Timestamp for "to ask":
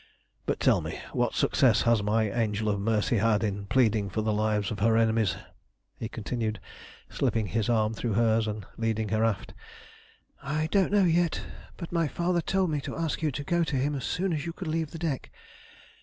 12.81-13.21